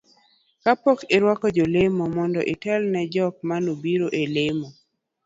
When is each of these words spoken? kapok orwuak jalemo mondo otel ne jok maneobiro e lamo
kapok 0.63 0.99
orwuak 1.15 1.41
jalemo 1.55 2.03
mondo 2.17 2.39
otel 2.53 2.81
ne 2.93 3.01
jok 3.13 3.35
maneobiro 3.47 4.07
e 4.21 4.23
lamo 4.35 4.67